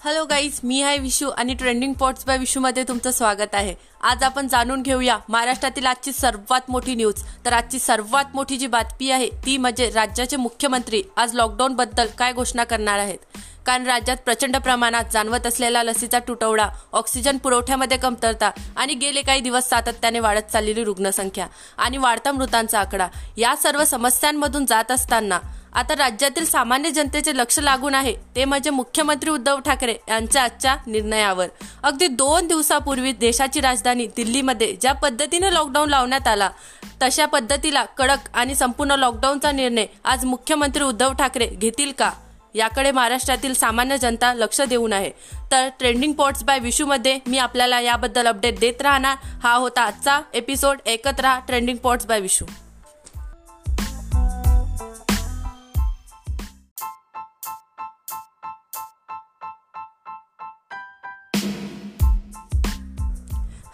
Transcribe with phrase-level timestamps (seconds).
[0.00, 3.74] Hello guys मी आहे विशू आणि trending pots bye विशूमध्ये तुमचं स्वागत आहे.
[4.02, 9.10] आज आपण जाणून घेऊया महाराष्ट्रातील आजची सर्वात मोठी न्यूज तर आजची सर्वात मोठी जी बातमी
[9.10, 13.18] आहे ती म्हणजे राज्याचे मुख्यमंत्री आज लॉकडाऊनबद्दल काय घोषणा करणार आहेत.
[13.66, 19.68] कारण राज्यात प्रचंड प्रमाणात जाणवत असलेला लसीचा तुटवडा ऑक्सिजन पुरवठ्यामध्ये कमतरता आणि गेले काही दिवस
[19.68, 21.46] सातत्याने वाढत चाललेली रुग्णसंख्या
[21.78, 25.38] आणि वाढता मृतांचा आकडा या सर्व समस्यांमधून जात असताना
[25.74, 28.14] आता राज्यातील सामान्य जनतेचे लक्ष लागून आहे.
[28.36, 31.46] ते म्हणजे मुख्यमंत्री उद्धव ठाकरे यांच्या आजच्या निर्णयावर.
[31.82, 36.50] अगदी दोन दिवसापूर्वी देशाची राजधानी दिल्लीमध्ये ज्या पद्धतीने लॉकडाऊन लावण्यात आला
[37.02, 42.10] तशा पद्धतीला कडक आणि संपूर्ण लॉकडाऊनचा निर्णय आज मुख्यमंत्री उद्धव ठाकरे घेतील का?
[42.54, 45.10] याकडे महाराष्ट्रातील सामान्य जनता लक्ष देऊन आहे.
[45.50, 49.16] तर ट्रेंडिंग पॉट्स बाय विशूमध्ये मी आपल्याला याबद्दल अपडेट देत राहणार.
[49.42, 52.44] हा होता आजचा एपिसोड एकत्र राहा trending pots by Vishu.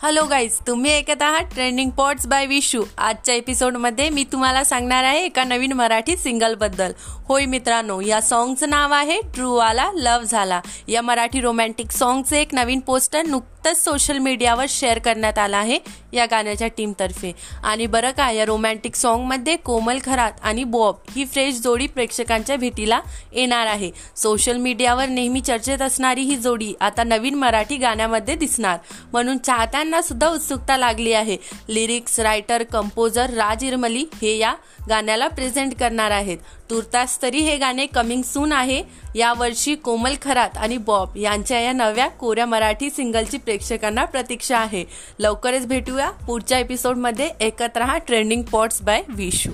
[0.04, 5.24] Hello guys तुम्ही ऐकत आहात ट्रेंडिंग पॉट्स बाय विशू आजच्या एपिसोडमध्ये मी तुम्हाला सांगणार आहे
[5.24, 6.92] एका नवीन मराठी सिंगलबद्दल
[7.28, 10.60] होय मित्रांनो या सॉन्गचं नाव आहे ट्रू आला लव्ह झाला.
[10.88, 15.78] या मराठी रोमॅन्टिक सॉन्गचे एक नवीन पोस्टर नुक आत्ताच सोशल मीडियावर शेअर करण्यात आला आहे
[16.12, 17.30] या गाण्याच्या टीमतर्फे
[17.64, 23.00] आणि बरं का या रोमॅन्टिक सॉन्गमध्ये कोमल खरात आणि बॉब ही फ्रेश जोडी प्रेक्षकांच्या भेटीला
[23.32, 23.90] येणार आहे.
[24.16, 28.78] सोशल मीडियावर नेहमी चर्चेत असणारी ही जोडी आता नवीन मराठी गाण्यामध्ये दिसणार.
[29.12, 31.36] म्हणून चाहत्यांना सुद्धा उत्सुकता लागली आहे.
[31.68, 34.54] Lyrics writer composer Raj Irmali हे या
[34.88, 36.38] गाण्याला प्रेझेंट करणार आहेत.
[36.70, 38.82] तुर्तास तरी हे गाणे कमिंग सून आहे.
[39.14, 44.84] यावर्षी कोमल खरात आणि बॉब यांच्या या नव्या कोऱ्या मराठी सिंगलची प्रेक्षकांना प्रतीक्षा आहे.
[45.18, 49.50] लवकरच भेटूया पुढच्या एपिसोडमध्ये एकत्र हा ट्रेंडिंग पॉट्स बाय विशू